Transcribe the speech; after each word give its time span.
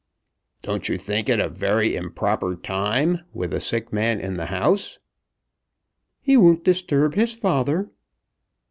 "Don't 0.63 0.89
you 0.89 0.97
think 0.97 1.29
it 1.29 1.39
a 1.39 1.47
very 1.47 1.95
improper 1.95 2.55
time, 2.55 3.19
with 3.35 3.53
a 3.53 3.59
sick 3.59 3.93
man 3.93 4.19
in 4.19 4.35
the 4.35 4.47
house?" 4.47 4.97
"He 6.19 6.35
won't 6.35 6.63
disturb 6.63 7.13
his 7.13 7.33
father." 7.33 7.91